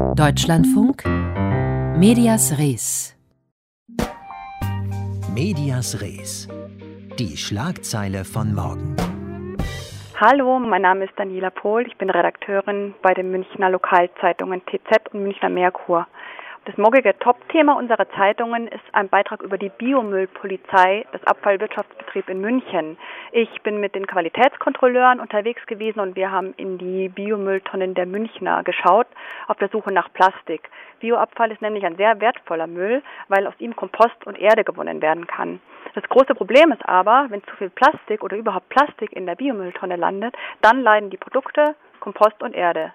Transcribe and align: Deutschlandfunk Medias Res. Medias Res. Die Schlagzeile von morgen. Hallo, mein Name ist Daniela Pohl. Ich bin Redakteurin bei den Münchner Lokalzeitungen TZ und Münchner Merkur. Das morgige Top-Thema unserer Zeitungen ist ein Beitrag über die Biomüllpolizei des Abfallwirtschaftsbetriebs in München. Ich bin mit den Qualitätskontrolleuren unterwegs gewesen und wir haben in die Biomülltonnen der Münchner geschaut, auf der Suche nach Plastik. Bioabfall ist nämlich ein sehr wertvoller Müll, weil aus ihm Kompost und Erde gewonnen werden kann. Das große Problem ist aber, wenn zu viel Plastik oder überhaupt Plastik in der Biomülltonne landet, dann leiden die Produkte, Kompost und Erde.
Deutschlandfunk 0.00 1.04
Medias 1.96 2.58
Res. 2.58 3.14
Medias 5.34 6.00
Res. 6.00 6.48
Die 7.18 7.36
Schlagzeile 7.36 8.24
von 8.24 8.54
morgen. 8.54 8.96
Hallo, 10.18 10.58
mein 10.58 10.82
Name 10.82 11.04
ist 11.04 11.12
Daniela 11.16 11.50
Pohl. 11.50 11.86
Ich 11.86 11.96
bin 11.98 12.08
Redakteurin 12.08 12.94
bei 13.02 13.12
den 13.12 13.30
Münchner 13.30 13.68
Lokalzeitungen 13.68 14.62
TZ 14.62 15.12
und 15.12 15.22
Münchner 15.22 15.50
Merkur. 15.50 16.06
Das 16.70 16.78
morgige 16.78 17.18
Top-Thema 17.18 17.72
unserer 17.76 18.08
Zeitungen 18.10 18.68
ist 18.68 18.84
ein 18.92 19.08
Beitrag 19.08 19.42
über 19.42 19.58
die 19.58 19.70
Biomüllpolizei 19.70 21.04
des 21.12 21.20
Abfallwirtschaftsbetriebs 21.24 22.28
in 22.28 22.40
München. 22.40 22.96
Ich 23.32 23.60
bin 23.62 23.80
mit 23.80 23.96
den 23.96 24.06
Qualitätskontrolleuren 24.06 25.18
unterwegs 25.18 25.66
gewesen 25.66 25.98
und 25.98 26.14
wir 26.14 26.30
haben 26.30 26.54
in 26.58 26.78
die 26.78 27.08
Biomülltonnen 27.08 27.94
der 27.94 28.06
Münchner 28.06 28.62
geschaut, 28.62 29.08
auf 29.48 29.56
der 29.56 29.68
Suche 29.70 29.92
nach 29.92 30.12
Plastik. 30.12 30.70
Bioabfall 31.00 31.50
ist 31.50 31.60
nämlich 31.60 31.84
ein 31.84 31.96
sehr 31.96 32.20
wertvoller 32.20 32.68
Müll, 32.68 33.02
weil 33.26 33.48
aus 33.48 33.54
ihm 33.58 33.74
Kompost 33.74 34.24
und 34.24 34.38
Erde 34.38 34.62
gewonnen 34.62 35.02
werden 35.02 35.26
kann. 35.26 35.58
Das 35.96 36.04
große 36.04 36.36
Problem 36.36 36.70
ist 36.70 36.88
aber, 36.88 37.26
wenn 37.30 37.42
zu 37.42 37.56
viel 37.56 37.70
Plastik 37.70 38.22
oder 38.22 38.36
überhaupt 38.36 38.68
Plastik 38.68 39.12
in 39.12 39.26
der 39.26 39.34
Biomülltonne 39.34 39.96
landet, 39.96 40.36
dann 40.60 40.82
leiden 40.82 41.10
die 41.10 41.16
Produkte, 41.16 41.74
Kompost 41.98 42.40
und 42.44 42.54
Erde. 42.54 42.92